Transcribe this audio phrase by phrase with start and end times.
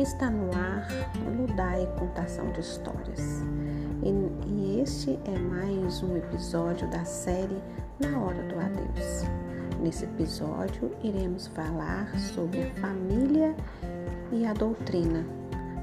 [0.00, 0.88] Está no ar
[1.36, 3.42] Ludai Contação de Histórias.
[4.02, 7.62] E, este é mais um episódio da série
[7.98, 9.24] Na Hora do Adeus.
[9.78, 13.54] Nesse episódio, iremos falar sobre família
[14.32, 15.22] e a doutrina.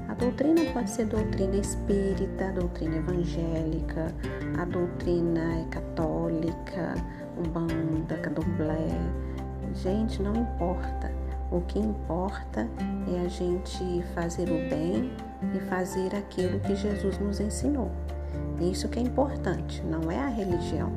[0.08, 4.12] A doutrina pode ser doutrina espírita, doutrina evangélica,
[4.58, 6.94] a doutrina é católica,
[7.38, 8.98] umbanda, candomblé.
[9.74, 11.08] Gente, não importa
[11.50, 12.68] o que importa
[13.14, 15.10] é a gente fazer o bem
[15.54, 17.90] e fazer aquilo que Jesus nos ensinou.
[18.60, 20.90] Isso que é importante, não é a religião,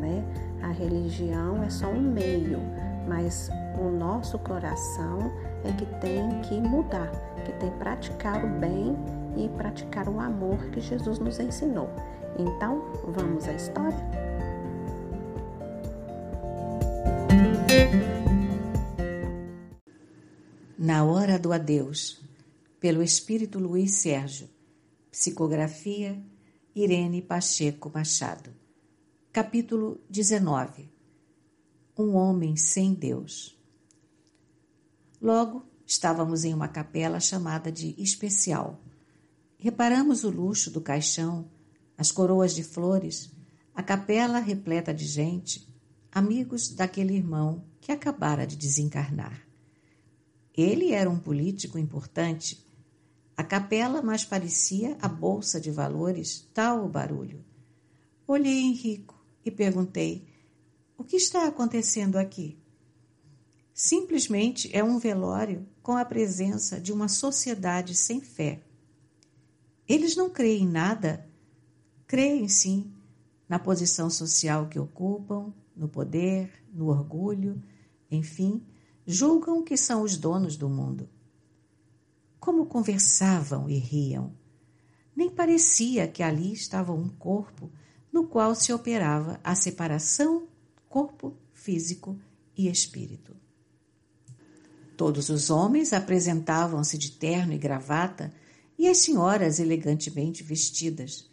[0.00, 0.22] né?
[0.62, 2.60] A religião é só um meio,
[3.06, 5.32] mas o nosso coração
[5.64, 7.10] é que tem que mudar,
[7.44, 8.96] que tem que praticar o bem
[9.36, 11.88] e praticar o amor que Jesus nos ensinou.
[12.36, 14.18] Então, vamos à história?
[20.80, 22.20] Na Hora do Adeus,
[22.78, 24.48] pelo Espírito Luiz Sérgio.
[25.10, 26.22] Psicografia
[26.72, 28.54] Irene Pacheco Machado.
[29.32, 30.88] Capítulo 19
[31.98, 33.58] Um homem sem Deus.
[35.20, 38.80] Logo, estávamos em uma capela chamada de Especial.
[39.58, 41.50] Reparamos o luxo do caixão,
[41.96, 43.32] as coroas de flores,
[43.74, 45.68] a capela repleta de gente,
[46.12, 49.47] amigos daquele irmão que acabara de desencarnar.
[50.58, 52.66] Ele era um político importante.
[53.36, 57.44] A capela mais parecia a bolsa de valores, tal o barulho.
[58.26, 60.26] Olhei Henrico e perguntei:
[60.96, 62.58] O que está acontecendo aqui?
[63.72, 68.60] Simplesmente é um velório com a presença de uma sociedade sem fé.
[69.88, 71.24] Eles não creem em nada,
[72.04, 72.92] creem sim
[73.48, 77.62] na posição social que ocupam, no poder, no orgulho,
[78.10, 78.60] enfim
[79.10, 81.08] julgam que são os donos do mundo.
[82.38, 84.34] Como conversavam e riam.
[85.16, 87.72] Nem parecia que ali estava um corpo
[88.12, 90.46] no qual se operava a separação
[90.90, 92.20] corpo físico
[92.54, 93.34] e espírito.
[94.94, 98.30] Todos os homens apresentavam-se de terno e gravata
[98.78, 101.30] e as senhoras elegantemente vestidas.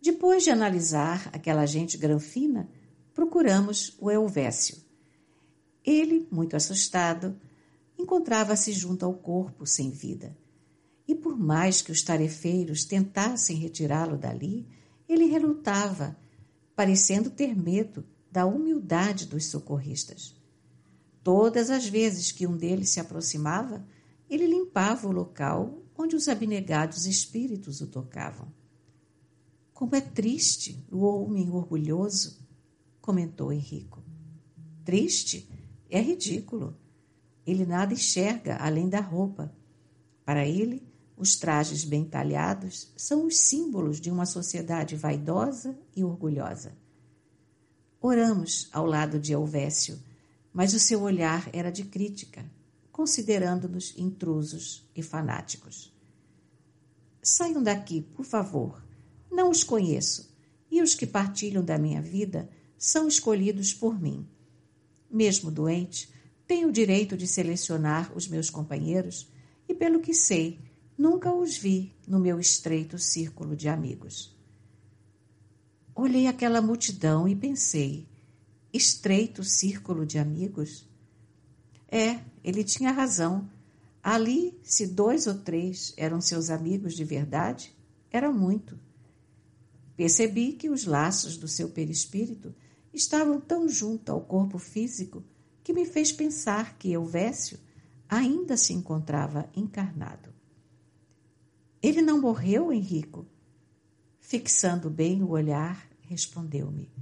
[0.00, 2.70] Depois de analisar aquela gente granfina,
[3.12, 4.91] procuramos o Elvésio
[5.84, 7.36] ele, muito assustado,
[7.98, 10.36] encontrava-se junto ao corpo sem vida.
[11.06, 14.66] E por mais que os tarefeiros tentassem retirá-lo dali,
[15.08, 16.16] ele relutava,
[16.74, 20.34] parecendo ter medo da humildade dos socorristas.
[21.22, 23.86] Todas as vezes que um deles se aproximava,
[24.28, 28.52] ele limpava o local onde os abnegados espíritos o tocavam.
[29.74, 32.40] Como é triste o homem orgulhoso,
[33.00, 34.02] comentou Henrico.
[34.84, 35.48] Triste?
[35.92, 36.74] É ridículo.
[37.46, 39.54] Ele nada enxerga além da roupa.
[40.24, 40.82] Para ele,
[41.18, 46.72] os trajes bem talhados são os símbolos de uma sociedade vaidosa e orgulhosa.
[48.00, 50.02] Oramos ao lado de Elvésio,
[50.50, 52.42] mas o seu olhar era de crítica,
[52.90, 55.92] considerando-nos intrusos e fanáticos.
[57.22, 58.82] Saiam daqui, por favor.
[59.30, 60.34] Não os conheço,
[60.70, 62.48] e os que partilham da minha vida
[62.78, 64.26] são escolhidos por mim
[65.12, 66.10] mesmo doente,
[66.46, 69.28] tenho o direito de selecionar os meus companheiros
[69.68, 70.58] e, pelo que sei,
[70.96, 74.36] nunca os vi no meu estreito círculo de amigos.
[75.94, 78.08] Olhei aquela multidão e pensei:
[78.72, 80.88] estreito círculo de amigos?
[81.88, 83.48] É, ele tinha razão.
[84.02, 87.72] Ali, se dois ou três eram seus amigos de verdade,
[88.10, 88.78] era muito.
[89.96, 92.54] Percebi que os laços do seu perispírito
[92.92, 95.24] estavam tão junto ao corpo físico
[95.62, 97.58] que me fez pensar que Elvésio
[98.08, 100.32] ainda se encontrava encarnado.
[101.82, 103.26] Ele não morreu, Henrico?
[104.20, 106.92] Fixando bem o olhar, respondeu-me.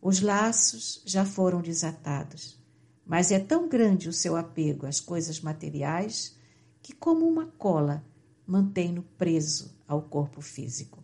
[0.00, 2.62] Os laços já foram desatados,
[3.04, 6.36] mas é tão grande o seu apego às coisas materiais
[6.80, 8.04] que, como uma cola,
[8.46, 11.02] mantém-no preso ao corpo físico.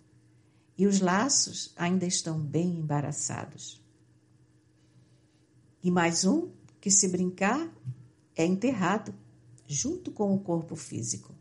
[0.79, 3.84] E os laços ainda estão bem embaraçados.
[5.85, 6.49] E mais um
[6.81, 7.71] que, se brincar,
[8.35, 9.15] é enterrado
[9.69, 11.35] junto com o corpo físico.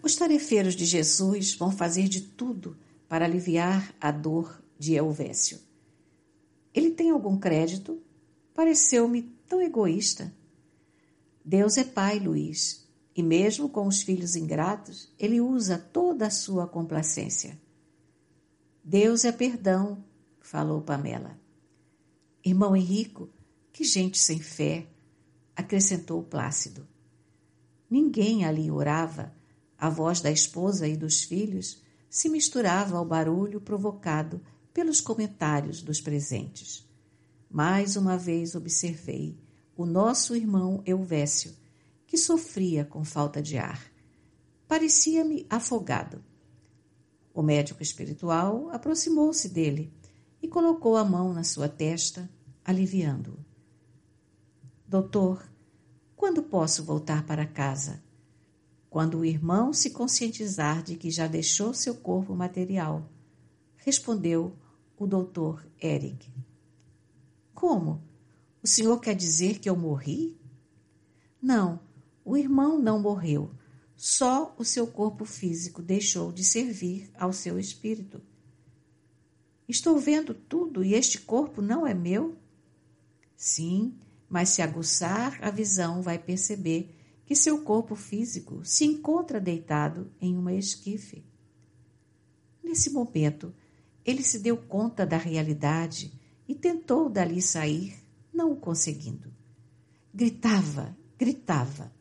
[0.00, 2.76] Os tarefeiros de Jesus vão fazer de tudo
[3.08, 5.58] para aliviar a dor de Elvésio.
[6.72, 8.00] Ele tem algum crédito?
[8.54, 10.32] Pareceu-me tão egoísta.
[11.44, 16.68] Deus é pai, Luiz, e mesmo com os filhos ingratos, ele usa toda a sua
[16.68, 17.58] complacência.
[18.84, 20.04] Deus é perdão,
[20.40, 21.47] falou Pamela.
[22.44, 23.28] Irmão Henrico,
[23.72, 24.88] que gente sem fé,
[25.54, 26.86] acrescentou Plácido.
[27.90, 29.34] ninguém ali orava,
[29.76, 34.40] a voz da esposa e dos filhos se misturava ao barulho provocado
[34.72, 36.88] pelos comentários dos presentes.
[37.50, 39.36] Mais uma vez observei
[39.76, 41.54] o nosso irmão Euvécio,
[42.06, 43.90] que sofria com falta de ar.
[44.66, 46.22] Parecia-me afogado.
[47.32, 49.92] O médico espiritual aproximou-se dele
[50.42, 52.28] e colocou a mão na sua testa,
[52.64, 53.38] aliviando-o.
[54.86, 55.48] Doutor,
[56.16, 58.02] quando posso voltar para casa?
[58.90, 63.08] Quando o irmão se conscientizar de que já deixou seu corpo material,
[63.76, 64.56] respondeu
[64.96, 66.32] o doutor Eric.
[67.54, 68.02] Como?
[68.62, 70.36] O senhor quer dizer que eu morri?
[71.40, 71.80] Não,
[72.24, 73.50] o irmão não morreu.
[73.96, 78.20] Só o seu corpo físico deixou de servir ao seu espírito.
[79.68, 82.38] Estou vendo tudo e este corpo não é meu?
[83.36, 83.94] Sim,
[84.28, 86.94] mas se aguçar a visão, vai perceber
[87.26, 91.22] que seu corpo físico se encontra deitado em uma esquife.
[92.64, 93.54] Nesse momento,
[94.04, 96.12] ele se deu conta da realidade
[96.48, 97.94] e tentou dali sair,
[98.32, 99.30] não o conseguindo.
[100.14, 101.92] Gritava, gritava.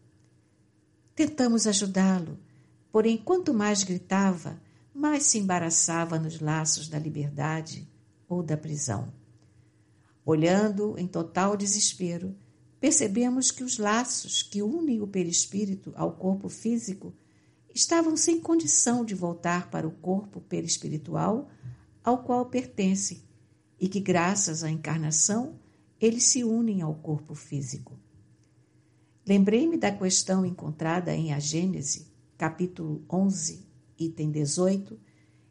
[1.13, 2.39] Tentamos ajudá-lo,
[2.91, 4.61] porém, quanto mais gritava,
[4.97, 7.87] mais se embaraçava nos laços da liberdade
[8.27, 9.13] ou da prisão.
[10.25, 12.35] Olhando em total desespero,
[12.79, 17.13] percebemos que os laços que unem o perispírito ao corpo físico
[17.73, 21.47] estavam sem condição de voltar para o corpo perispiritual
[22.03, 23.23] ao qual pertence
[23.79, 25.59] e que, graças à encarnação,
[26.01, 27.99] eles se unem ao corpo físico.
[29.27, 33.66] Lembrei-me da questão encontrada em A Gênese, capítulo 11,
[33.97, 34.99] item 18,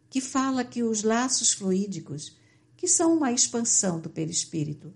[0.08, 2.36] que fala que os laços fluídicos,
[2.76, 4.92] que são uma expansão do perispírito,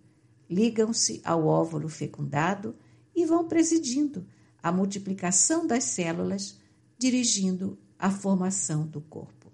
[0.49, 2.75] ligam-se ao óvulo fecundado
[3.14, 4.26] e vão presidindo
[4.62, 6.58] a multiplicação das células,
[6.99, 9.50] dirigindo a formação do corpo.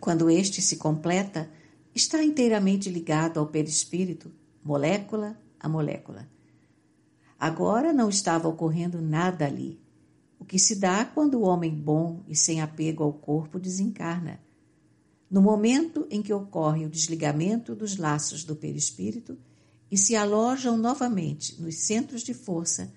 [0.00, 1.50] Quando este se completa,
[1.94, 4.32] está inteiramente ligado ao perispírito,
[4.62, 6.28] molécula a molécula.
[7.38, 9.80] Agora não estava ocorrendo nada ali,
[10.42, 14.40] o que se dá quando o homem bom e sem apego ao corpo desencarna.
[15.30, 19.38] No momento em que ocorre o desligamento dos laços do perispírito
[19.88, 22.92] e se alojam novamente nos centros de força,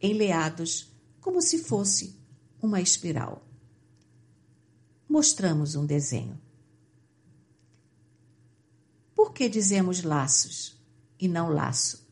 [0.00, 0.90] enleados
[1.20, 2.18] como se fosse
[2.62, 3.46] uma espiral.
[5.06, 6.40] Mostramos um desenho.
[9.14, 10.80] Por que dizemos laços
[11.20, 12.08] e não laço?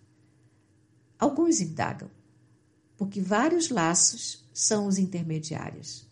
[1.19, 2.11] Alguns indagam,
[2.99, 6.09] porque vários laços são os intermediários: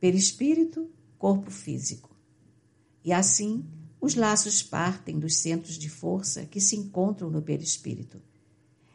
[0.00, 0.88] perispírito,
[1.18, 2.16] corpo físico.
[3.04, 3.64] E assim,
[4.00, 8.22] os laços partem dos centros de força que se encontram no perispírito.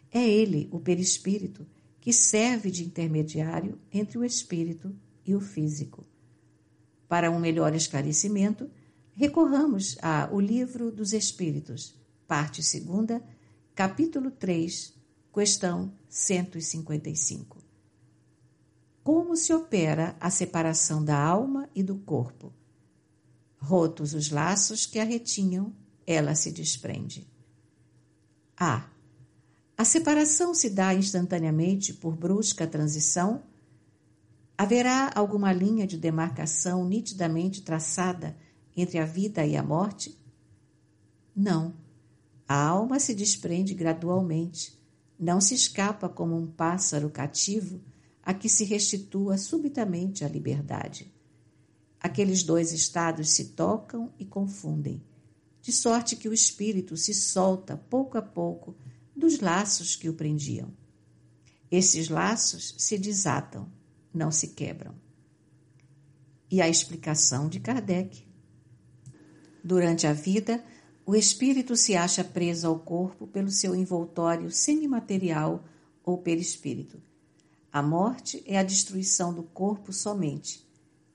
[0.09, 1.67] É ele, o perispírito,
[1.99, 4.95] que serve de intermediário entre o espírito
[5.25, 6.05] e o físico.
[7.07, 8.69] Para um melhor esclarecimento,
[9.13, 11.95] recorramos a O Livro dos Espíritos,
[12.27, 13.21] parte 2,
[13.75, 14.93] capítulo 3,
[15.33, 17.62] questão 155.
[19.03, 22.53] Como se opera a separação da alma e do corpo?
[23.57, 25.75] Rotos os laços que a retinham,
[26.07, 27.27] ela se desprende.
[28.57, 28.89] A.
[29.77, 33.43] A separação se dá instantaneamente por brusca transição?
[34.57, 38.37] Haverá alguma linha de demarcação nitidamente traçada
[38.75, 40.17] entre a vida e a morte?
[41.35, 41.73] Não.
[42.47, 44.79] A alma se desprende gradualmente,
[45.19, 47.81] não se escapa como um pássaro cativo
[48.23, 51.13] a que se restitua subitamente a liberdade.
[51.99, 55.03] Aqueles dois estados se tocam e confundem,
[55.61, 58.75] de sorte que o espírito se solta pouco a pouco
[59.15, 60.73] dos laços que o prendiam.
[61.69, 63.71] Esses laços se desatam,
[64.13, 64.95] não se quebram.
[66.51, 68.27] E a explicação de Kardec
[69.63, 70.63] Durante a vida,
[71.05, 75.63] o espírito se acha preso ao corpo pelo seu envoltório semimaterial
[76.03, 77.01] ou perispírito.
[77.73, 80.63] A morte é a destruição do corpo somente,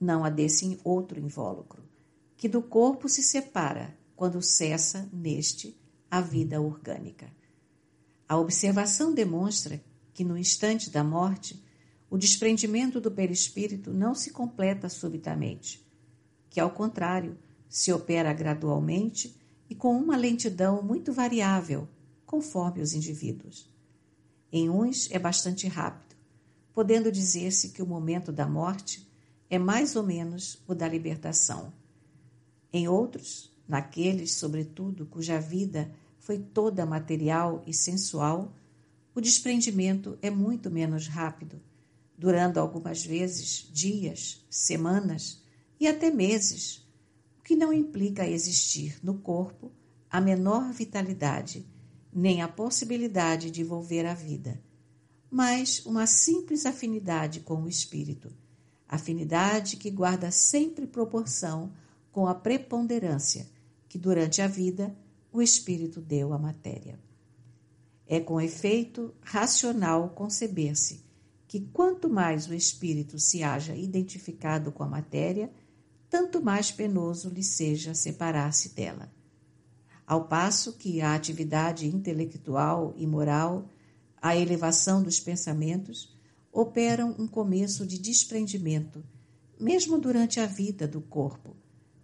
[0.01, 1.85] não a desse outro invólucro,
[2.37, 5.79] que do corpo se separa quando cessa neste
[6.11, 7.33] a vida orgânica.
[8.29, 9.81] A observação demonstra
[10.13, 11.63] que no instante da morte,
[12.11, 15.87] o desprendimento do perispírito não se completa subitamente,
[16.51, 17.39] que ao contrário,
[17.69, 21.89] se opera gradualmente e com uma lentidão muito variável,
[22.27, 23.73] conforme os indivíduos.
[24.51, 26.08] Em uns é bastante rápido,
[26.79, 29.05] podendo dizer-se que o momento da morte
[29.51, 31.73] é mais ou menos o da libertação.
[32.73, 38.55] Em outros, naqueles, sobretudo, cuja vida foi toda material e sensual,
[39.13, 41.61] o desprendimento é muito menos rápido,
[42.17, 45.43] durando algumas vezes dias, semanas
[45.81, 46.89] e até meses,
[47.41, 49.73] o que não implica existir no corpo
[50.09, 51.67] a menor vitalidade,
[52.13, 54.63] nem a possibilidade de volver à vida,
[55.31, 58.33] mas uma simples afinidade com o espírito,
[58.89, 61.73] afinidade que guarda sempre proporção
[62.11, 63.47] com a preponderância
[63.89, 64.97] que durante a vida
[65.33, 66.99] o espírito deu à matéria.
[68.07, 71.05] É com efeito racional conceber-se
[71.47, 75.51] que quanto mais o espírito se haja identificado com a matéria,
[76.09, 79.11] tanto mais penoso lhe seja separar-se dela.
[80.07, 83.69] Ao passo que a atividade intelectual e moral,
[84.21, 86.17] a elevação dos pensamentos,
[86.53, 89.05] operam um começo de desprendimento,
[89.59, 91.57] mesmo durante a vida do corpo,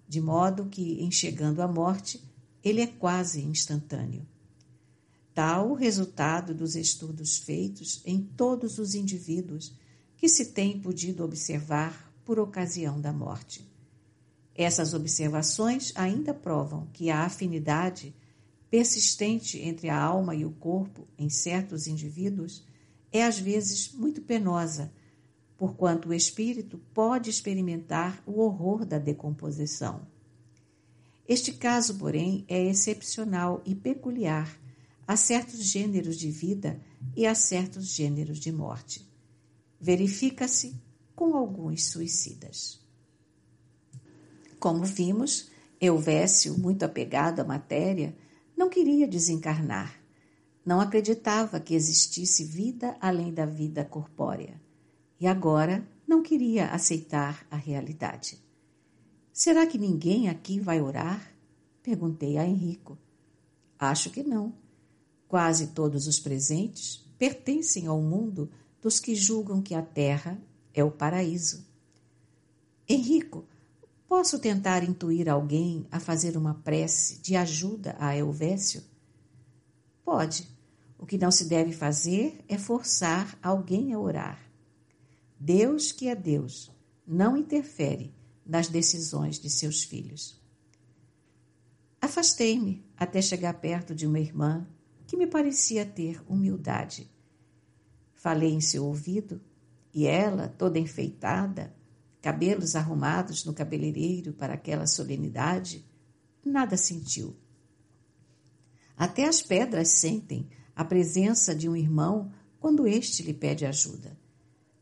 [0.09, 2.23] de modo que, em chegando à morte,
[2.63, 4.27] ele é quase instantâneo.
[5.35, 9.75] Tal o resultado dos estudos feitos em todos os indivíduos
[10.17, 13.69] que se tem podido observar por ocasião da morte.
[14.55, 18.15] Essas observações ainda provam que a afinidade
[18.75, 22.67] persistente entre a alma e o corpo em certos indivíduos
[23.13, 24.93] é às vezes muito penosa,
[25.57, 30.05] porquanto o espírito pode experimentar o horror da decomposição.
[31.29, 34.61] Este caso, porém, é excepcional e peculiar
[35.07, 36.81] a certos gêneros de vida
[37.15, 39.09] e a certos gêneros de morte.
[39.81, 40.75] Verifica-se
[41.15, 42.81] com alguns suicidas.
[44.59, 45.49] Como vimos,
[45.81, 48.17] Elvésio, muito apegado à matéria,
[48.57, 50.01] não queria desencarnar.
[50.65, 54.61] Não acreditava que existisse vida além da vida corpórea.
[55.21, 58.39] E agora não queria aceitar a realidade.
[59.33, 61.35] Será que ninguém aqui vai orar?
[61.83, 62.97] Perguntei a Henrico.
[63.79, 64.55] Acho que não.
[65.29, 70.39] Quase todos os presentes pertencem ao mundo dos que julgam que a terra
[70.73, 71.67] é o paraíso.
[72.89, 73.45] Henrico,
[74.17, 78.81] Posso tentar intuir alguém a fazer uma prece de ajuda a Elvésio?
[80.05, 80.49] Pode.
[80.97, 84.41] O que não se deve fazer é forçar alguém a orar.
[85.39, 86.71] Deus, que é Deus,
[87.05, 88.15] não interfere
[88.47, 90.41] nas decisões de seus filhos.
[92.01, 94.65] Afastei-me até chegar perto de uma irmã
[95.09, 97.11] que me parecia ter humildade.
[98.15, 99.41] Falei em seu ouvido
[99.93, 101.75] e ela, toda enfeitada,
[102.25, 105.85] cabelos arrumados no cabeleireiro para aquela solenidade,
[106.43, 107.37] nada sentiu.
[108.97, 114.19] Até as pedras sentem a presença de um irmão quando este lhe pede ajuda.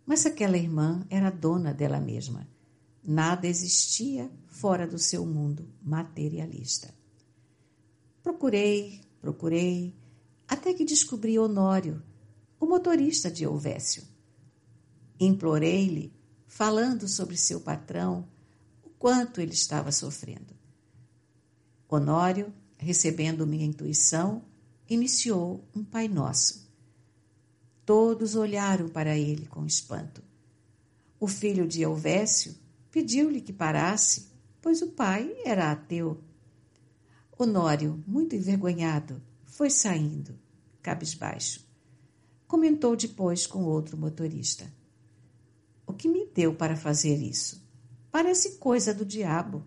[0.07, 2.47] Mas aquela irmã era dona dela mesma.
[3.03, 6.95] Nada existia fora do seu mundo materialista.
[8.23, 9.97] Procurei, procurei,
[10.47, 12.01] até que descobri Honório,
[12.61, 14.05] o motorista de Elvésio.
[15.19, 16.22] Implorei-lhe
[16.53, 18.29] falando sobre seu patrão,
[18.85, 20.55] o quanto ele estava sofrendo.
[21.89, 24.43] Honório, recebendo minha intuição,
[24.87, 26.71] iniciou um Pai Nosso.
[27.87, 30.23] Todos olharam para ele com espanto.
[31.19, 32.55] O filho de Elvésio
[32.91, 34.29] pediu-lhe que parasse,
[34.61, 36.23] pois o pai era ateu.
[37.39, 40.39] Honório, muito envergonhado, foi saindo,
[40.83, 41.67] cabisbaixo.
[42.47, 44.71] Comentou depois com outro motorista.
[45.93, 47.63] O que me deu para fazer isso?
[48.11, 49.63] Parece coisa do diabo.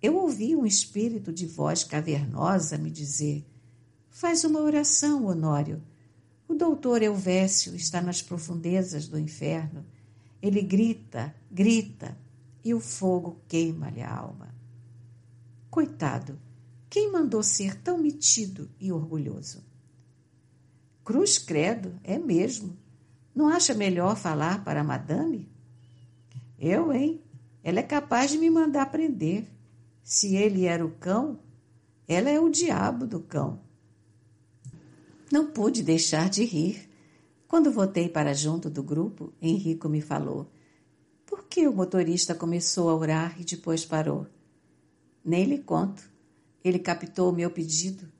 [0.00, 3.44] Eu ouvi um espírito de voz cavernosa me dizer:
[4.08, 5.82] Faz uma oração, Honório.
[6.46, 9.84] O doutor Elvésio está nas profundezas do inferno.
[10.40, 12.16] Ele grita, grita,
[12.62, 14.54] e o fogo queima-lhe a alma.
[15.68, 16.38] Coitado,
[16.88, 19.64] quem mandou ser tão metido e orgulhoso?
[21.04, 22.78] Cruz credo, é mesmo.
[23.34, 25.48] Não acha melhor falar para a madame?
[26.58, 27.22] Eu, hein?
[27.62, 29.46] Ela é capaz de me mandar prender.
[30.02, 31.38] Se ele era o cão,
[32.08, 33.60] ela é o diabo do cão.
[35.30, 36.88] Não pude deixar de rir.
[37.46, 40.50] Quando voltei para junto do grupo, Henrico me falou:
[41.24, 44.26] Por que o motorista começou a orar e depois parou?
[45.24, 46.10] Nem lhe conto.
[46.62, 48.10] Ele captou o meu pedido,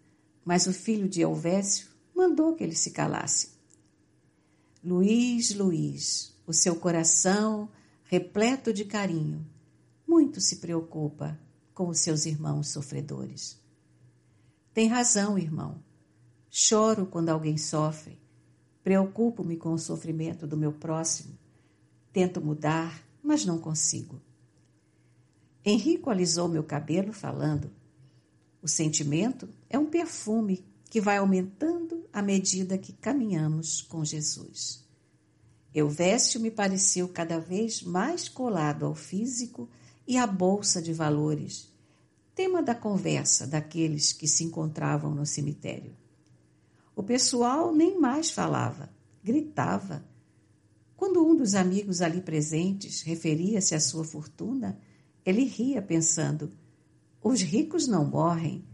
[0.44, 3.59] mas o filho de Elvésio mandou que ele se calasse.
[4.82, 7.68] Luiz, Luiz, o seu coração,
[8.04, 9.46] repleto de carinho,
[10.06, 11.38] muito se preocupa
[11.74, 13.60] com os seus irmãos sofredores.
[14.72, 15.82] Tem razão, irmão.
[16.48, 18.18] Choro quando alguém sofre.
[18.82, 21.38] Preocupo-me com o sofrimento do meu próximo.
[22.10, 24.18] Tento mudar, mas não consigo.
[25.62, 27.70] Henrico alisou meu cabelo, falando:
[28.62, 34.84] O sentimento é um perfume que vai aumentando à medida que caminhamos com Jesus.
[35.72, 39.68] Elvésio me pareceu cada vez mais colado ao físico
[40.04, 41.72] e à bolsa de valores,
[42.34, 45.96] tema da conversa daqueles que se encontravam no cemitério.
[46.96, 48.90] O pessoal nem mais falava,
[49.22, 50.04] gritava.
[50.96, 54.76] Quando um dos amigos ali presentes referia-se à sua fortuna,
[55.24, 56.50] ele ria, pensando:
[57.22, 58.64] os ricos não morrem,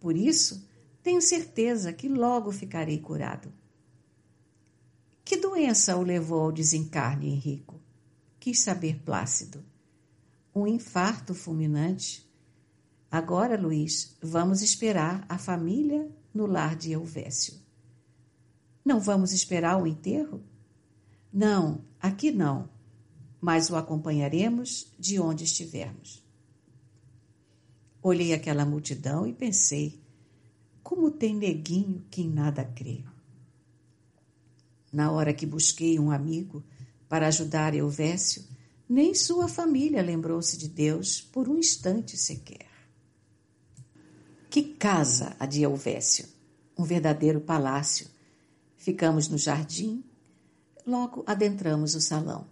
[0.00, 0.66] por isso
[1.02, 3.52] tenho certeza que logo ficarei curado.
[5.24, 7.80] Que doença o levou ao desencarne, Henrico?
[8.40, 9.64] Quis saber Plácido.
[10.54, 12.26] Um infarto fulminante.
[13.10, 17.54] Agora, Luiz, vamos esperar a família no lar de Elvésio.
[18.84, 20.42] Não vamos esperar o enterro?
[21.32, 22.70] Não, aqui não,
[23.40, 26.24] mas o acompanharemos de onde estivermos.
[28.02, 30.02] Olhei aquela multidão e pensei:
[30.88, 33.04] como tem neguinho que em nada crê.
[34.90, 36.64] Na hora que busquei um amigo
[37.10, 38.42] para ajudar Elvésio,
[38.88, 42.70] nem sua família lembrou-se de Deus por um instante sequer.
[44.48, 46.26] Que casa a de Elvésio!
[46.74, 48.06] Um verdadeiro palácio.
[48.78, 50.02] Ficamos no jardim,
[50.86, 52.46] logo adentramos o salão.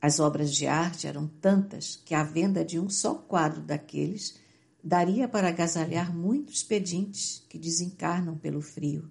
[0.00, 4.40] As obras de arte eram tantas que a venda de um só quadro daqueles
[4.82, 9.10] daria para agasalhar muitos pedintes que desencarnam pelo frio.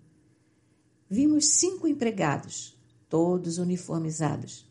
[1.10, 4.70] Vimos cinco empregados, todos uniformizados.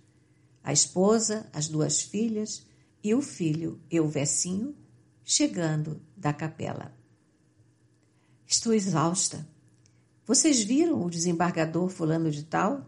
[0.63, 2.67] A esposa, as duas filhas
[3.03, 4.77] e o filho, Euvecinho,
[5.25, 6.95] chegando da capela.
[8.47, 9.49] Estou exausta.
[10.27, 12.87] Vocês viram o desembargador fulano de tal?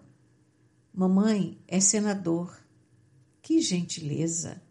[0.93, 2.61] Mamãe é senador.
[3.41, 4.63] Que gentileza!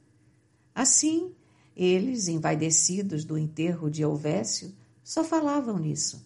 [0.74, 1.36] Assim,
[1.84, 4.72] eles, envaidecidos do enterro de Elvésio,
[5.04, 6.24] só falavam nisso.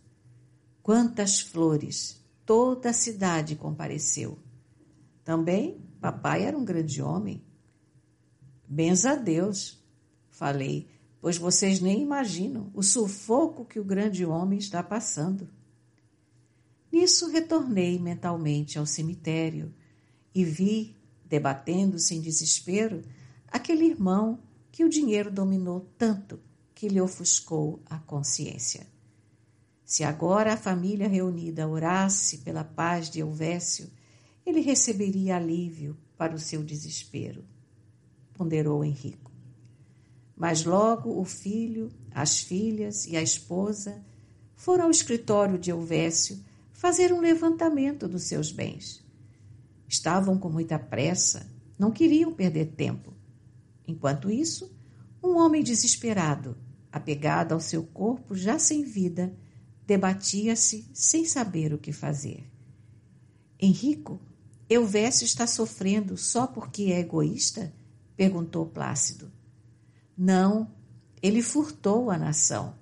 [0.84, 2.22] Quantas flores!
[2.46, 4.38] Toda a cidade compareceu.
[5.24, 7.42] Também papai era um grande homem.
[8.68, 9.84] Benza a Deus,
[10.29, 10.88] falei,
[11.22, 15.50] pois vocês nem imaginam o sufoco que o grande homem está passando.
[16.92, 19.74] Nisso retornei mentalmente ao cemitério
[20.36, 23.01] e vi, debatendo-se em desespero,
[23.48, 24.40] aquele irmão
[24.75, 26.38] que o dinheiro dominou tanto
[26.74, 28.85] que lhe ofuscou a consciência.
[29.85, 33.90] Se agora a família reunida orasse pela paz de Elvésio,
[34.46, 37.46] ele receberia alívio para o seu desespero,
[38.33, 39.31] ponderou Henrico.
[40.35, 44.03] Mas logo o filho, as filhas e a esposa
[44.57, 49.01] foram ao escritório de Elvésio fazer um levantamento dos seus bens.
[49.88, 53.15] Estavam com muita pressa, não queriam perder tempo.
[53.88, 54.76] Enquanto isso,
[55.24, 56.58] um homem desesperado,
[56.92, 59.36] apegado ao seu corpo já sem vida,
[59.86, 62.50] debatia-se sem saber o que fazer.
[63.60, 64.20] Henrico,
[64.70, 67.74] Elvésio está sofrendo só porque é egoísta?
[68.16, 69.32] perguntou Plácido.
[70.18, 70.72] Não,
[71.22, 72.76] ele furtou a nação.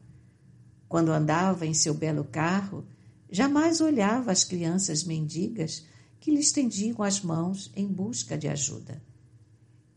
[0.88, 2.86] Quando andava em seu belo carro,
[3.30, 5.86] jamais olhava as crianças mendigas
[6.20, 9.02] que lhe estendiam as mãos em busca de ajuda.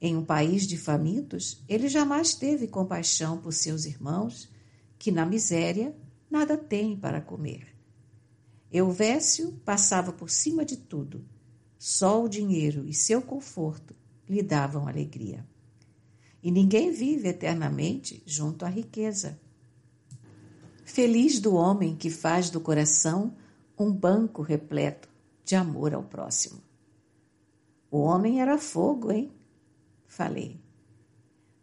[0.01, 4.51] Em um país de famintos, ele jamais teve compaixão por seus irmãos,
[4.99, 5.97] que na miséria
[6.31, 7.75] nada têm para comer.
[8.71, 11.25] Euvécio passava por cima de tudo.
[11.79, 13.95] Só o dinheiro e seu conforto
[14.29, 15.47] lhe davam alegria.
[16.43, 19.41] E ninguém vive eternamente junto à riqueza.
[20.85, 23.35] Feliz do homem que faz do coração
[23.79, 25.09] um banco repleto
[25.45, 26.61] de amor ao próximo.
[27.91, 29.31] O homem era fogo, hein?
[30.07, 30.61] Falei.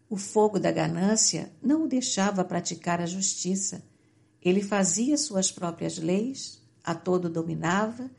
[0.10, 3.84] O fogo da ganância não o deixava praticar a justiça.
[4.42, 8.12] Ele fazia suas próprias leis, a todo dominava,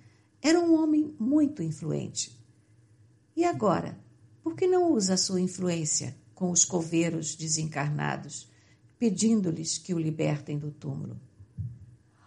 [0.43, 2.37] era um homem muito influente.
[3.37, 3.99] E agora,
[4.43, 8.51] por que não usa sua influência com os coveiros desencarnados,
[8.99, 11.21] pedindo-lhes que o libertem do túmulo?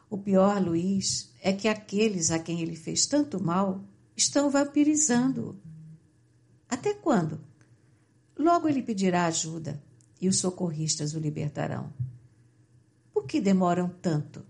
[0.09, 3.83] O pior, Luiz, é que aqueles a quem ele fez tanto mal
[4.15, 5.59] estão vampirizando-o.
[6.69, 7.39] Até quando
[8.37, 9.81] Logo ele pedirá ajuda
[10.21, 11.91] e os socorristas o libertarão.
[13.13, 14.45] Por que demoram tanto?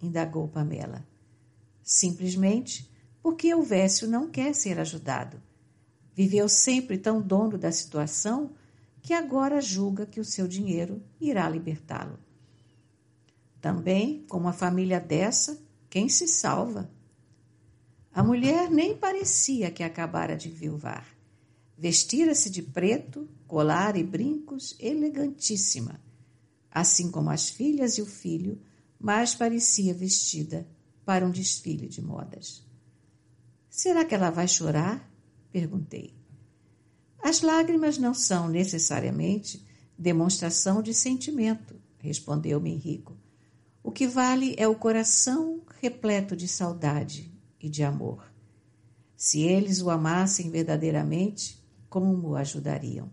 [0.00, 1.06] indagou Pamela.
[1.82, 2.90] Simplesmente
[3.22, 5.42] porque Elvésio não quer ser ajudado.
[6.14, 8.52] Viveu sempre tão dono da situação
[9.02, 12.18] que agora julga que o seu dinheiro irá libertá-lo.
[13.60, 15.58] Também, com uma família dessa,
[15.90, 16.90] quem se salva?
[18.12, 21.13] A mulher nem parecia que acabara de viuvar.
[21.76, 26.00] Vestira-se de preto, colar e brincos, elegantíssima,
[26.70, 28.60] assim como as filhas e o filho,
[28.98, 30.66] mais parecia vestida
[31.04, 32.64] para um desfile de modas.
[33.68, 35.10] Será que ela vai chorar?
[35.50, 36.14] perguntei.
[37.22, 39.64] As lágrimas não são necessariamente
[39.98, 43.16] demonstração de sentimento, respondeu-me Henrico.
[43.82, 48.30] O que vale é o coração repleto de saudade e de amor.
[49.16, 51.63] Se eles o amassem verdadeiramente,
[51.94, 53.08] como ajudariam?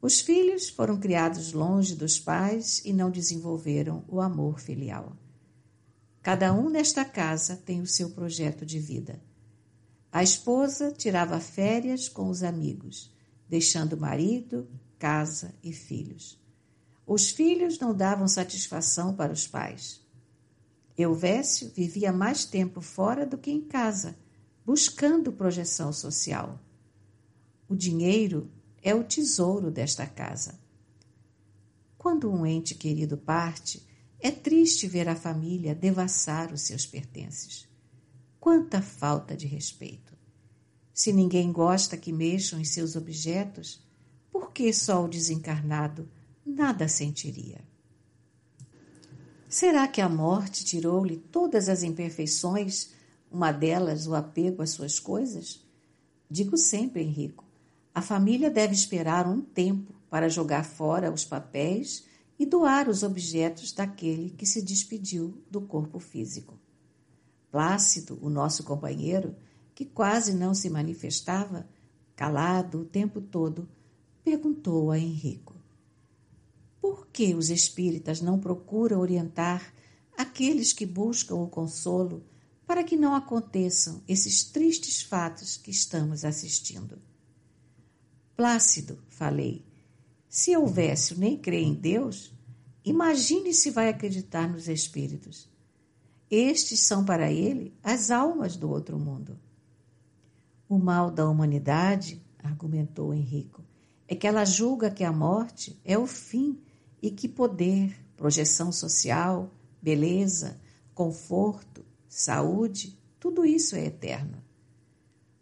[0.00, 5.16] Os filhos foram criados longe dos pais e não desenvolveram o amor filial.
[6.22, 9.20] Cada um nesta casa tem o seu projeto de vida.
[10.12, 13.12] A esposa tirava férias com os amigos,
[13.48, 16.40] deixando marido, casa e filhos.
[17.04, 20.00] Os filhos não davam satisfação para os pais.
[20.96, 24.16] Euvécio vivia mais tempo fora do que em casa,
[24.64, 26.60] buscando projeção social.
[27.68, 28.50] O dinheiro
[28.82, 30.58] é o tesouro desta casa.
[31.98, 33.84] Quando um ente querido parte,
[34.20, 37.68] é triste ver a família devassar os seus pertences.
[38.38, 40.16] Quanta falta de respeito!
[40.94, 43.84] Se ninguém gosta que mexam em seus objetos,
[44.30, 46.08] por que só o desencarnado
[46.44, 47.60] nada sentiria?
[49.48, 52.90] Será que a morte tirou-lhe todas as imperfeições,
[53.30, 55.66] uma delas o apego às suas coisas?
[56.30, 57.45] Digo sempre, Henrico,
[57.96, 62.04] a família deve esperar um tempo para jogar fora os papéis
[62.38, 66.60] e doar os objetos daquele que se despediu do corpo físico.
[67.50, 69.34] Plácido, o nosso companheiro,
[69.74, 71.66] que quase não se manifestava,
[72.14, 73.66] calado o tempo todo,
[74.22, 75.56] perguntou a Henrico:
[76.78, 79.72] Por que os espíritas não procuram orientar
[80.18, 82.26] aqueles que buscam o consolo
[82.66, 86.98] para que não aconteçam esses tristes fatos que estamos assistindo?
[88.36, 89.64] Plácido, falei,
[90.28, 92.34] se houvesse nem crê em Deus,
[92.84, 95.48] imagine se vai acreditar nos espíritos.
[96.30, 99.38] Estes são para ele as almas do outro mundo.
[100.68, 103.64] O mal da humanidade, argumentou Henrico,
[104.06, 106.60] é que ela julga que a morte é o fim
[107.00, 110.60] e que poder, projeção social, beleza,
[110.94, 114.42] conforto, saúde, tudo isso é eterno.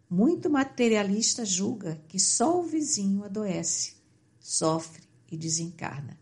[0.08, 3.94] Muito materialista julga que só o vizinho adoece,
[4.38, 6.18] sofre e desencarna.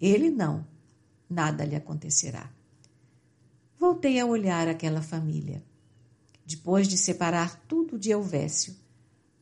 [0.00, 0.66] Ele não,
[1.28, 2.50] nada lhe acontecerá.
[3.78, 5.64] Voltei a olhar aquela família.
[6.44, 8.74] Depois de separar tudo de Elvésio,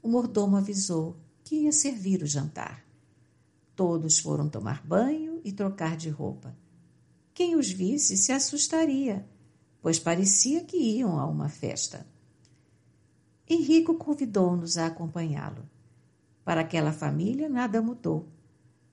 [0.02, 2.84] o mordomo avisou que ia servir o jantar.
[3.74, 6.54] Todos foram tomar banho e trocar de roupa.
[7.32, 9.26] Quem os visse se assustaria,
[9.80, 12.06] pois parecia que iam a uma festa.
[13.48, 15.68] Henrico convidou-nos a acompanhá-lo.
[16.44, 18.28] Para aquela família, nada mudou.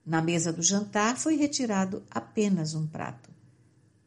[0.04, 3.30] Na mesa do jantar foi retirado apenas um prato.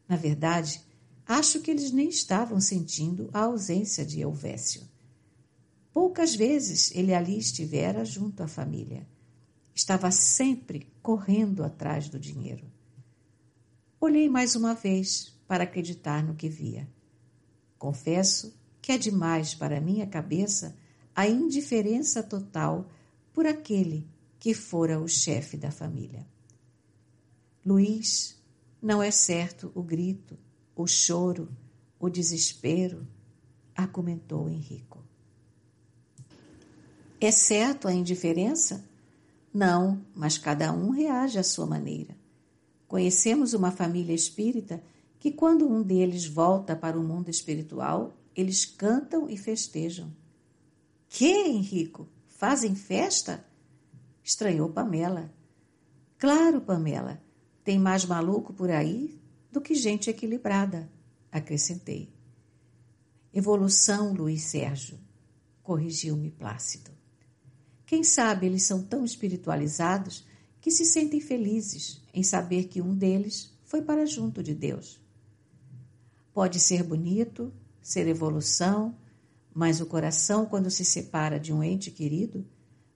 [0.08, 0.82] Na verdade,
[1.30, 4.82] Acho que eles nem estavam sentindo a ausência de Elvésio.
[5.92, 9.06] Poucas vezes ele ali estivera junto à família.
[9.72, 12.66] Estava sempre correndo atrás do dinheiro.
[14.00, 16.88] Olhei mais uma vez para acreditar no que via.
[17.78, 20.76] Confesso que é demais para minha cabeça
[21.14, 22.88] a indiferença total
[23.32, 24.06] por aquele
[24.38, 26.26] que fora o chefe da família.
[27.64, 28.40] Luiz,
[28.80, 30.38] não é certo o grito,
[30.74, 31.48] o choro,
[31.98, 33.06] o desespero,
[33.74, 35.04] argumentou Henrico.
[37.20, 38.82] É certo a indiferença?
[39.52, 42.16] Não, mas cada um reage à sua maneira.
[42.88, 44.82] Conhecemos uma família espírita
[45.18, 50.14] que, quando um deles volta para o mundo espiritual, eles cantam e festejam.
[51.08, 52.08] Que, Henrico?
[52.26, 53.44] Fazem festa?
[54.22, 55.32] Estranhou Pamela.
[56.18, 57.22] Claro, Pamela.
[57.64, 60.90] Tem mais maluco por aí do que gente equilibrada,
[61.30, 62.12] acrescentei.
[63.32, 64.98] Evolução, Luiz Sérgio,
[65.62, 66.90] corrigiu-me Plácido.
[67.84, 70.24] Quem sabe eles são tão espiritualizados
[70.60, 75.00] que se sentem felizes em saber que um deles foi para junto de Deus.
[76.32, 78.96] Pode ser bonito, ser evolução,
[79.52, 82.46] mas o coração, quando se separa de um ente querido,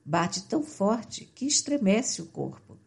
[0.05, 2.79] bate tão forte que estremece o corpo.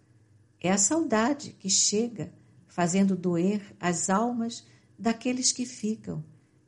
[0.59, 2.33] É a saudade que chega
[2.67, 4.65] fazendo doer as almas
[4.97, 6.23] daqueles que ficam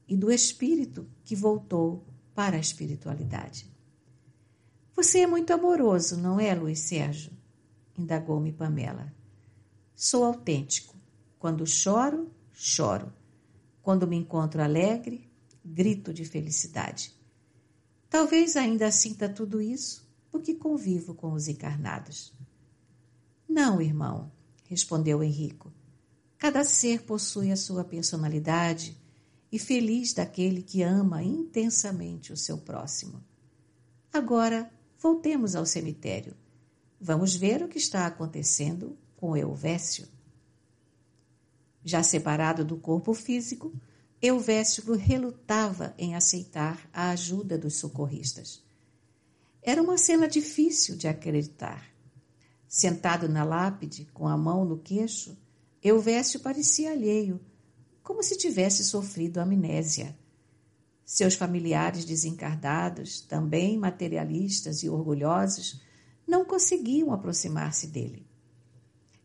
[0.08, 3.72] e do espírito que voltou para a espiritualidade.
[4.96, 7.32] Você é muito amoroso, não é, Luiz Sérgio?
[7.98, 9.14] indagou-me Pamela.
[9.94, 10.96] Sou autêntico.
[11.38, 13.12] Quando choro, choro.
[13.90, 15.28] Quando me encontro alegre,
[15.66, 17.12] grito de felicidade.
[18.08, 22.32] Talvez ainda sinta tudo isso porque convivo com os encarnados.
[23.50, 24.32] Não, irmão,
[24.66, 25.74] respondeu Henrico.
[26.38, 28.96] Cada ser possui a sua personalidade
[29.52, 33.24] e feliz daquele que ama intensamente o seu próximo.
[34.14, 36.38] Agora, voltemos ao cemitério.
[37.02, 40.08] Vamos ver o que está acontecendo com Elvésio.
[41.90, 43.74] Já separado do corpo físico,
[44.22, 48.64] Elvésio relutava em aceitar a ajuda dos socorristas.
[49.60, 51.84] Era uma cena difícil de acreditar.
[52.68, 55.36] Sentado na lápide, com a mão no queixo,
[55.82, 57.42] Elvésio parecia alheio,
[58.04, 60.16] como se tivesse sofrido amnésia.
[61.04, 65.82] Seus familiares desencardados, também materialistas e orgulhosos,
[66.28, 68.28] não conseguiam aproximar-se dele.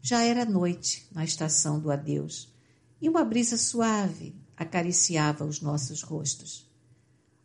[0.01, 2.54] Já era noite na estação do adeus
[3.05, 6.67] e uma brisa suave acariciava os nossos rostos.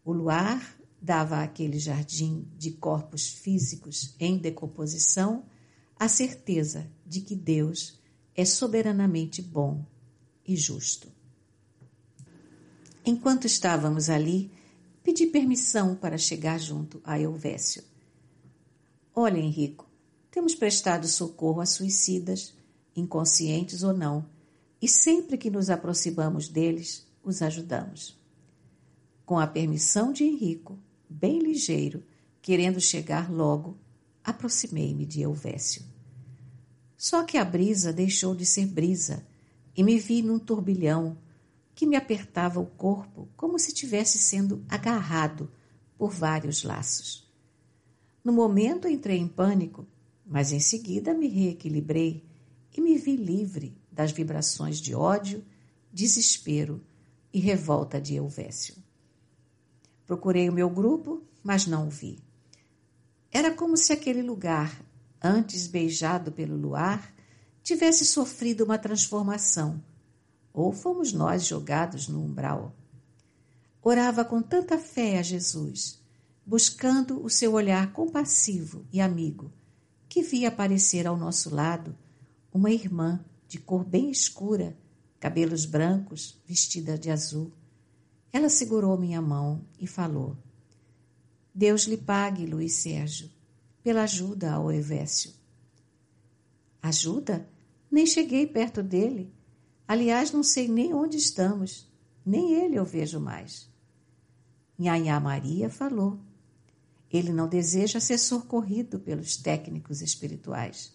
[0.06, 5.44] O luar dava àquele jardim de corpos físicos em decomposição
[6.00, 8.00] a certeza de que Deus
[8.34, 9.86] é soberanamente bom
[10.48, 11.12] e justo.
[13.06, 14.50] Enquanto estávamos ali,
[15.04, 17.84] pedi permissão para chegar junto a Elvésio.
[19.14, 19.90] Olha, Henrico,
[20.32, 22.54] temos prestado socorro a suicidas,
[22.96, 24.39] inconscientes ou não,
[24.82, 28.18] e sempre que nos aproximamos deles, os ajudamos.
[29.26, 32.04] Com a permissão de Henrico, bem ligeiro,
[32.42, 33.78] querendo chegar logo,
[34.24, 35.84] aproximei-me de Elvésio.
[36.98, 39.26] Só que a brisa deixou de ser brisa
[39.76, 41.18] e me vi num turbilhão
[41.74, 45.50] que me apertava o corpo como se estivesse sendo agarrado
[45.98, 47.30] por vários laços.
[48.24, 49.88] No momento entrei em pânico,
[50.26, 52.26] mas em seguida me reequilibrei
[52.76, 55.44] e me vi livre das vibrações de ódio,
[55.92, 56.82] desespero
[57.34, 58.76] e revolta de Elvésio.
[60.06, 62.18] Procurei o meu grupo, mas não o vi.
[63.30, 64.82] Era como se aquele lugar
[65.22, 67.14] antes beijado pelo luar,
[67.62, 69.84] tivesse sofrido uma transformação,
[70.54, 72.74] ou fomos nós jogados no umbral.
[73.82, 76.02] Orava com tanta fé a Jesus,
[76.46, 79.52] buscando o seu olhar compassivo e amigo,
[80.08, 81.94] que via aparecer ao nosso lado
[82.54, 84.78] uma irmã de cor bem escura,
[85.20, 87.52] cabelos brancos, vestida de azul.
[88.32, 90.38] Ela segurou minha mão e falou:
[91.54, 93.30] Deus lhe pague, Luiz Sérgio
[93.84, 95.34] pela ajuda ao Evécio.
[96.82, 97.50] Ajuda?
[97.90, 99.34] Nem cheguei perto dele.
[99.88, 101.92] Aliás, não sei nem onde estamos.
[102.26, 103.68] Nem ele eu vejo mais.
[104.78, 106.20] Nhanhá Maria falou.
[107.12, 110.94] Ele não deseja ser socorrido pelos técnicos espirituais.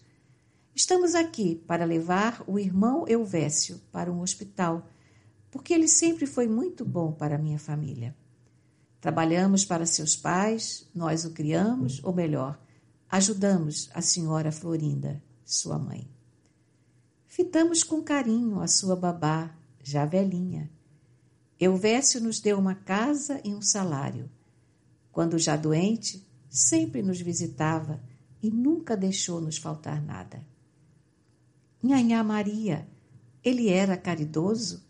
[0.75, 4.89] Estamos aqui para levar o irmão Elvésio para um hospital,
[5.49, 8.15] porque ele sempre foi muito bom para minha família.
[8.99, 12.59] Trabalhamos para seus pais, nós o criamos, ou melhor,
[13.09, 16.09] Ajudamos a senhora Florinda, sua mãe.
[17.25, 20.69] Fitamos com carinho a sua babá, já velhinha.
[21.59, 24.29] Elvésio nos deu uma casa e um salário.
[25.11, 28.03] Quando já doente, sempre nos visitava
[28.41, 30.45] e nunca deixou nos faltar nada.
[31.85, 32.87] Nhanhá Maria,
[33.43, 34.83] ele era caridoso?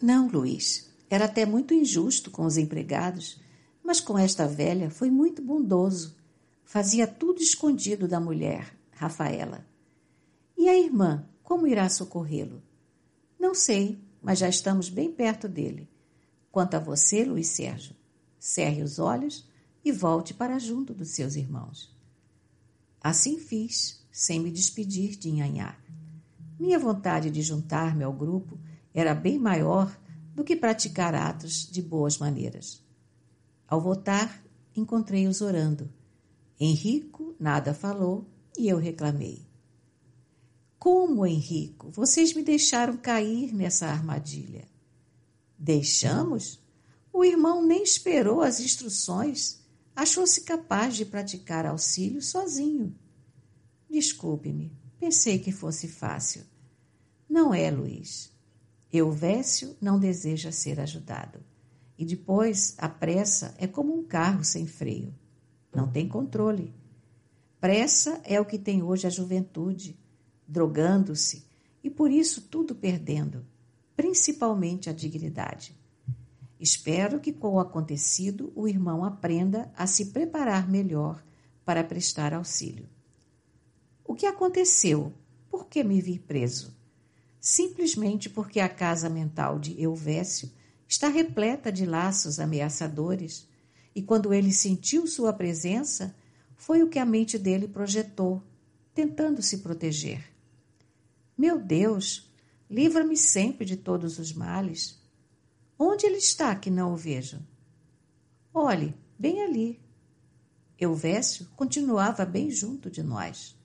[0.00, 0.90] Não, Luiz.
[1.08, 3.40] Era até muito injusto com os empregados,
[3.82, 6.16] mas com esta velha foi muito bondoso
[6.64, 9.64] Fazia tudo escondido da mulher, Rafaela.
[10.56, 12.62] E a irmã, como irá socorrê-lo?
[13.38, 15.88] Não sei, mas já estamos bem perto dele.
[16.50, 17.94] Quanto a você, Luiz Sérgio,
[18.40, 19.48] cerre os olhos
[19.84, 21.94] e volte para junto dos seus irmãos.
[23.00, 25.76] Assim fiz, sem me despedir de Inhanhá.
[26.56, 28.56] Minha vontade de juntar-me ao grupo
[28.94, 29.92] era bem maior
[30.32, 32.80] do que praticar atos de boas maneiras.
[33.66, 34.40] Ao voltar,
[34.76, 35.90] encontrei-os orando
[36.58, 39.44] Henrico nada falou e eu reclamei.
[40.78, 41.90] Como, Henrico?
[41.90, 44.68] Vocês me deixaram cair nessa armadilha.
[45.58, 46.62] Deixamos?
[47.12, 49.60] O irmão nem esperou as instruções.
[49.96, 52.94] Achou-se capaz de praticar auxílio sozinho.
[53.94, 56.42] Desculpe-me, pensei que fosse fácil.
[57.28, 58.32] Não é, Luiz.
[58.92, 61.38] Euvécio não deseja ser ajudado.
[61.96, 65.14] E depois, a pressa é como um carro sem freio
[65.72, 66.74] não tem controle.
[67.60, 69.96] Pressa é o que tem hoje a juventude,
[70.44, 71.46] drogando-se
[71.82, 73.46] e por isso tudo perdendo,
[73.94, 75.72] principalmente a dignidade.
[76.58, 81.24] Espero que com o acontecido o irmão aprenda a se preparar melhor
[81.64, 82.88] para prestar auxílio.
[84.04, 85.12] O que aconteceu?
[85.48, 86.76] Por que me vi preso?
[87.40, 90.50] Simplesmente porque a casa mental de Euvécio
[90.86, 93.48] está repleta de laços ameaçadores
[93.94, 96.14] e quando ele sentiu sua presença,
[96.56, 98.42] foi o que a mente dele projetou,
[98.92, 100.24] tentando se proteger.
[101.36, 102.30] Meu Deus,
[102.68, 105.00] livra-me sempre de todos os males.
[105.78, 107.40] Onde ele está que não o vejo?
[108.52, 109.80] Olhe, bem ali.
[110.78, 113.56] Euvécio continuava bem junto de nós.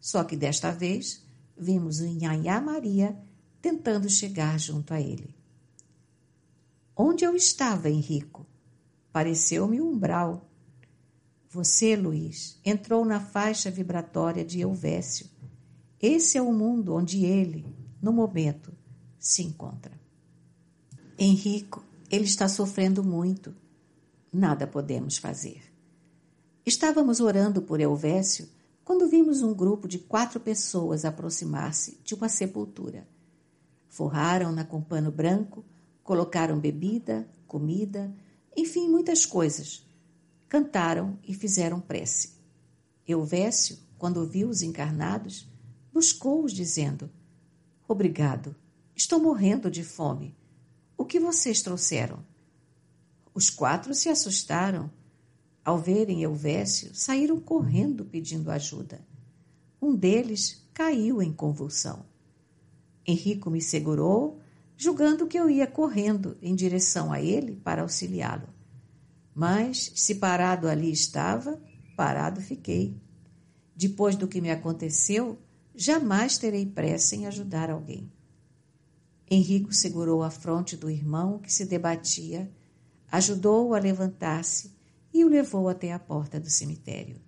[0.00, 1.24] Só que desta vez
[1.56, 3.16] vimos o Nhanhá Maria
[3.60, 5.34] tentando chegar junto a ele.
[6.96, 8.46] Onde eu estava, Henrico?
[9.12, 10.48] Pareceu-me um umbral.
[11.50, 15.26] Você, Luiz, entrou na faixa vibratória de Euvécio.
[16.00, 17.66] Esse é o mundo onde ele,
[18.00, 18.72] no momento,
[19.18, 19.98] se encontra.
[21.18, 23.54] Henrico, ele está sofrendo muito.
[24.32, 25.62] Nada podemos fazer.
[26.64, 28.48] Estávamos orando por Elvésio
[28.88, 33.06] quando vimos um grupo de quatro pessoas aproximar-se de uma sepultura.
[33.86, 35.62] Forraram-na com pano branco,
[36.02, 38.10] colocaram bebida, comida,
[38.56, 39.86] enfim, muitas coisas.
[40.48, 42.38] Cantaram e fizeram prece.
[43.06, 45.46] Elvésio, quando viu os encarnados,
[45.92, 47.10] buscou-os, dizendo:
[47.86, 48.56] Obrigado,
[48.96, 50.34] estou morrendo de fome.
[50.96, 52.24] O que vocês trouxeram?
[53.34, 54.90] Os quatro se assustaram.
[55.68, 59.06] Ao verem Elvésio, saíram correndo pedindo ajuda.
[59.82, 62.06] Um deles caiu em convulsão.
[63.06, 64.40] Henrico me segurou,
[64.78, 68.48] julgando que eu ia correndo em direção a ele para auxiliá-lo.
[69.34, 71.62] Mas, se parado ali estava,
[71.94, 72.98] parado fiquei.
[73.76, 75.38] Depois do que me aconteceu,
[75.74, 78.10] jamais terei pressa em ajudar alguém.
[79.30, 82.50] Henrico segurou a fronte do irmão que se debatia,
[83.10, 84.77] ajudou-o a levantar-se
[85.12, 87.20] e o levou até a porta do cemitério.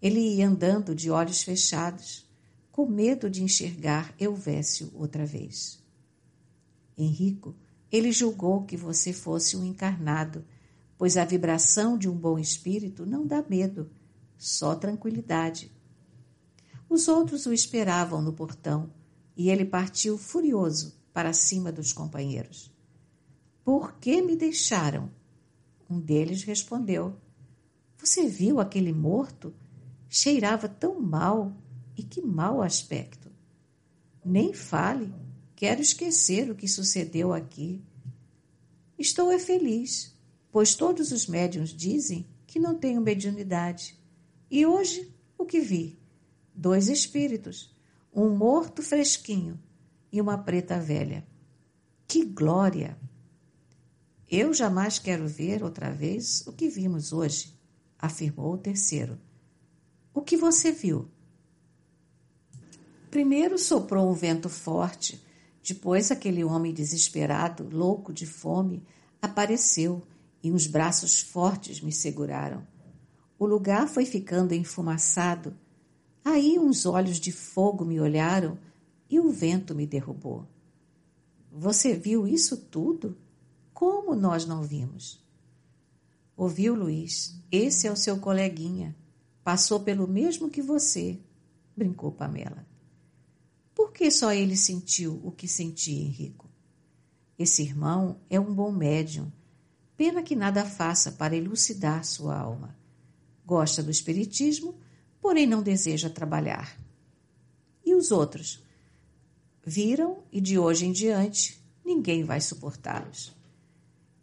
[0.00, 2.28] Ele ia andando de olhos fechados,
[2.70, 5.82] com medo de enxergar Elvésio outra vez.
[6.96, 7.54] Henrico,
[7.90, 10.44] ele julgou que você fosse um encarnado,
[10.96, 13.90] pois a vibração de um bom espírito não dá medo,
[14.38, 15.70] só tranquilidade.
[16.88, 18.92] Os outros o esperavam no portão
[19.36, 22.72] e ele partiu furioso para cima dos companheiros.
[23.64, 25.10] Por que me deixaram?
[25.90, 27.16] Um deles respondeu:
[27.98, 29.52] Você viu aquele morto?
[30.08, 31.52] Cheirava tão mal
[31.96, 33.28] e que mau aspecto.
[34.24, 35.12] Nem fale,
[35.56, 37.82] quero esquecer o que sucedeu aqui.
[38.96, 40.16] Estou é feliz,
[40.52, 43.98] pois todos os médiums dizem que não tenho mediunidade.
[44.50, 45.98] E hoje o que vi?
[46.54, 47.74] dois espíritos,
[48.12, 49.58] um morto fresquinho
[50.12, 51.26] e uma preta velha.
[52.06, 52.98] Que glória!
[54.30, 57.52] Eu jamais quero ver outra vez o que vimos hoje,
[57.98, 59.18] afirmou o terceiro.
[60.14, 61.08] O que você viu?
[63.10, 65.20] Primeiro soprou um vento forte,
[65.66, 68.84] depois aquele homem desesperado, louco de fome,
[69.20, 70.02] apareceu
[70.42, 72.66] e uns braços fortes me seguraram.
[73.38, 75.56] O lugar foi ficando enfumaçado
[76.24, 78.58] Aí uns olhos de fogo me olharam
[79.08, 80.46] e o vento me derrubou.
[81.50, 83.16] Você viu isso tudo?
[83.80, 85.24] Como nós não vimos?
[86.36, 87.34] Ouviu, Luiz?
[87.50, 88.94] Esse é o seu coleguinha.
[89.42, 91.18] Passou pelo mesmo que você,
[91.74, 92.66] brincou Pamela.
[93.74, 96.46] Por que só ele sentiu o que senti, Henrico?
[97.38, 99.32] Esse irmão é um bom médium.
[99.96, 102.76] Pena que nada faça para elucidar sua alma.
[103.46, 104.74] Gosta do espiritismo
[105.22, 106.78] porém não deseja trabalhar.
[107.82, 108.62] E os outros?
[109.64, 113.39] Viram e de hoje em diante ninguém vai suportá-los.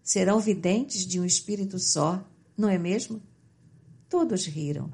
[0.07, 2.25] Serão videntes de um espírito só,
[2.57, 3.21] não é mesmo?
[4.07, 4.89] Todos riram.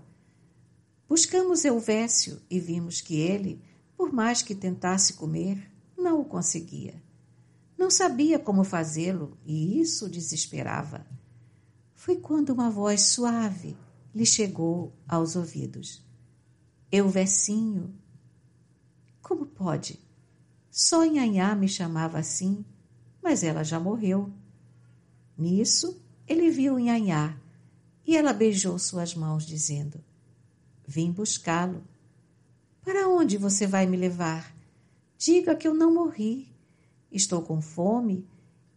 [1.08, 3.62] Buscamos Elvésio e vimos que ele,
[3.96, 7.00] por mais que tentasse comer, não o conseguia.
[7.78, 11.06] Não sabia como fazê-lo e isso desesperava.
[11.94, 13.78] Foi quando uma voz suave
[14.16, 16.04] lhe chegou aos ouvidos.
[16.92, 17.94] Eu, Vecinho,
[19.22, 20.00] como pode?
[20.72, 22.66] Só Nhanhá me chamava assim,
[23.22, 24.34] mas ela já morreu.
[25.38, 27.38] Nisso, ele viu Nhanhá
[28.06, 30.04] e ela beijou suas mãos, dizendo:
[30.86, 31.84] Vim buscá-lo.
[32.82, 34.54] Para onde você vai me levar?
[35.18, 36.52] Diga que eu não morri.
[37.12, 38.28] Estou com fome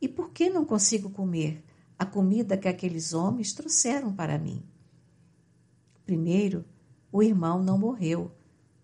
[0.00, 1.64] e por que não consigo comer
[1.98, 4.62] a comida que aqueles homens trouxeram para mim?
[6.04, 6.64] Primeiro,
[7.10, 8.30] o irmão não morreu.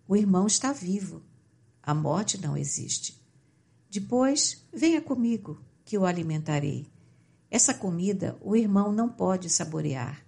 [0.07, 1.21] O irmão está vivo.
[1.81, 3.21] A morte não existe.
[3.89, 6.87] Depois, venha comigo, que o alimentarei.
[7.53, 10.25] Essa comida o irmão não pode saborear.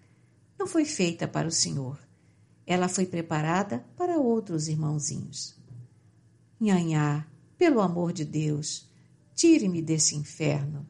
[0.59, 1.99] Não foi feita para o senhor.
[2.67, 5.57] Ela foi preparada para outros irmãozinhos.
[6.61, 7.25] Nhanhá,
[7.57, 8.87] pelo amor de Deus,
[9.33, 10.87] tire-me desse inferno.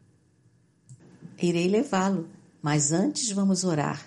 [1.41, 2.27] Irei levá-lo,
[2.61, 4.05] mas antes vamos orar.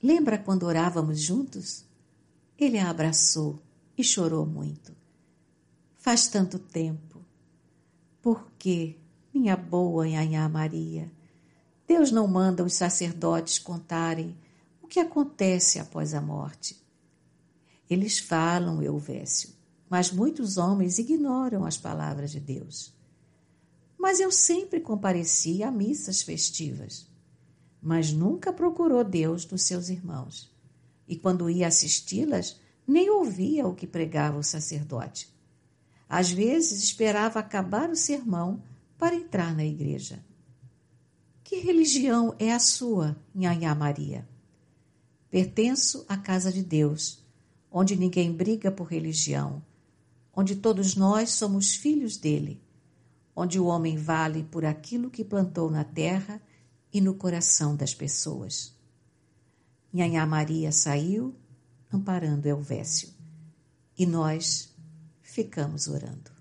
[0.00, 1.84] Lembra quando orávamos juntos?
[2.56, 3.60] Ele a abraçou
[3.98, 4.94] e chorou muito.
[5.98, 7.20] Faz tanto tempo,
[8.22, 8.96] Por que,
[9.34, 11.10] minha boa Nhanhá Maria,
[11.90, 14.38] Deus não manda os sacerdotes contarem
[14.80, 16.80] o que acontece após a morte?
[17.90, 19.50] Eles falam, Euvécio,
[19.88, 22.94] mas muitos homens ignoram as palavras de Deus.
[23.98, 27.08] Mas eu sempre compareci a missas festivas,
[27.82, 30.48] mas nunca procurou Deus dos seus irmãos.
[31.08, 35.28] E quando ia assisti-las, nem ouvia o que pregava o sacerdote.
[36.08, 38.62] Às vezes esperava acabar o sermão
[38.96, 40.24] para entrar na igreja.
[41.50, 44.24] Que religião é a sua, Nhanhá Maria?
[45.28, 47.24] Pertenço à casa de Deus,
[47.68, 49.60] onde ninguém briga por religião,
[50.32, 52.62] onde todos nós somos filhos dele,
[53.34, 56.40] onde o homem vale por aquilo que plantou na terra
[56.92, 58.72] e no coração das pessoas.
[59.92, 61.34] Nhanhá Maria saiu,
[61.92, 63.08] amparando Elvésio,
[63.98, 64.72] e nós
[65.20, 66.39] ficamos orando.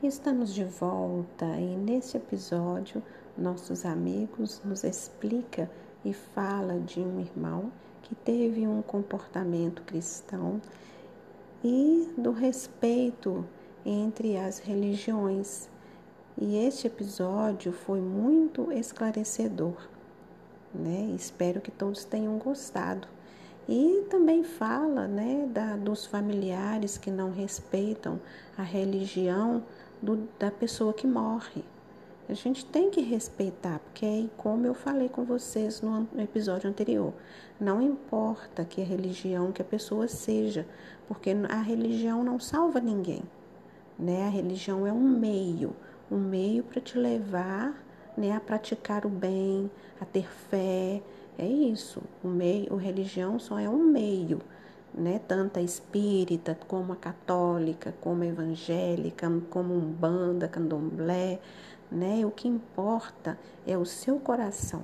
[0.00, 3.02] Estamos de volta e nesse episódio
[3.36, 5.68] nossos amigos nos explica
[6.04, 7.72] e fala de um irmão
[8.02, 10.62] que teve um comportamento cristão
[11.64, 13.44] e do respeito
[13.84, 15.68] entre as religiões.
[16.40, 19.88] E este episódio foi muito esclarecedor,
[20.72, 21.12] né?
[21.16, 23.08] Espero que todos tenham gostado.
[23.68, 28.18] E também fala né, da, dos familiares que não respeitam
[28.56, 29.62] a religião
[30.02, 31.64] do, da pessoa que morre.
[32.28, 37.14] A gente tem que respeitar, porque é como eu falei com vocês no episódio anterior,
[37.58, 40.66] não importa que a religião que a pessoa seja,
[41.06, 43.22] porque a religião não salva ninguém,
[43.98, 44.26] né?
[44.26, 45.74] A religião é um meio,
[46.10, 47.74] um meio para te levar,
[48.14, 49.70] né, a praticar o bem,
[50.00, 51.00] a ter fé,
[51.38, 52.02] é isso.
[52.22, 54.40] O meio, a religião só é um meio,
[54.94, 55.20] né?
[55.26, 61.40] Tanto a espírita como a católica, como a evangélica, como umbanda, candomblé,
[61.90, 62.24] né?
[62.24, 64.82] O que importa é o seu coração.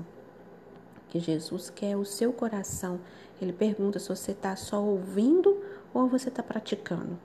[1.08, 3.00] Que Jesus quer o seu coração.
[3.40, 7.18] Ele pergunta se você está só ouvindo ou você está praticando.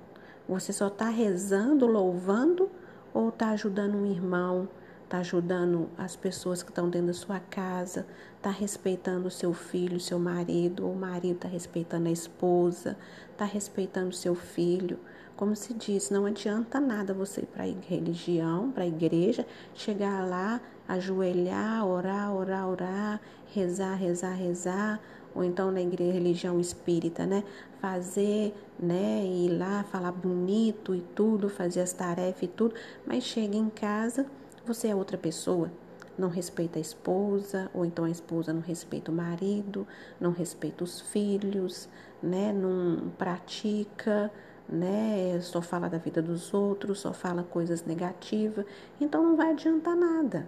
[0.47, 2.69] Você só está rezando, louvando
[3.13, 4.67] ou está ajudando um irmão,
[5.03, 8.05] está ajudando as pessoas que estão dentro da sua casa,
[8.39, 12.97] está respeitando o seu filho, seu marido, ou o marido está respeitando a esposa,
[13.31, 14.97] está respeitando o seu filho.
[15.35, 20.61] Como se diz, não adianta nada você ir para religião, para a igreja, chegar lá,
[20.87, 23.21] ajoelhar, orar, orar, orar,
[23.53, 25.01] rezar, rezar, rezar,
[25.35, 27.43] ou então na igreja religião espírita, né?
[27.81, 29.21] Fazer, né?
[29.25, 32.73] Ir lá, falar bonito e tudo, fazer as tarefas e tudo,
[33.05, 34.25] mas chega em casa
[34.65, 35.71] você é outra pessoa,
[36.20, 39.88] não respeita a esposa, ou então a esposa não respeita o marido,
[40.20, 41.88] não respeita os filhos,
[42.22, 42.51] né?
[42.51, 44.32] Não pratica,
[44.67, 45.39] né?
[45.41, 48.65] Só fala da vida dos outros, só fala coisas negativas,
[48.99, 50.47] então não vai adiantar nada.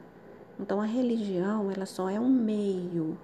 [0.59, 3.17] Então a religião, ela só é um meio.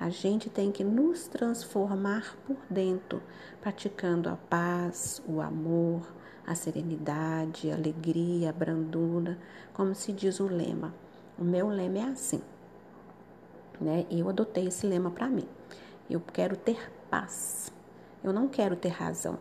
[0.00, 3.22] A gente tem que nos transformar por dentro,
[3.60, 6.10] praticando a paz, o amor,
[6.46, 9.38] a serenidade, a alegria, a brandura,
[9.74, 10.94] como se diz o lema.
[11.40, 12.42] O meu lema é assim,
[13.80, 14.06] né?
[14.10, 15.48] Eu adotei esse lema para mim.
[16.08, 17.72] Eu quero ter paz.
[18.22, 19.38] Eu não quero ter razão.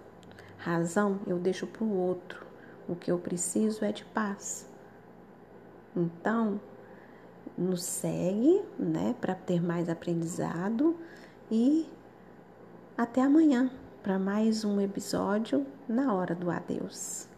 [0.57, 2.47] Razão eu deixo para o outro.
[2.87, 4.65] O que eu preciso é de paz.
[5.93, 6.61] Então,
[7.57, 10.95] nos segue, né, para ter mais aprendizado
[11.51, 11.85] e
[12.97, 13.69] até amanhã
[14.01, 17.28] para mais um episódio na hora do adeus.